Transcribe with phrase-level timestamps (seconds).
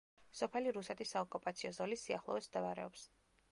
[0.37, 3.07] სოფელი რუსეთის საოკუპაციო ზოლის სიახლოვეს მდებარეობს.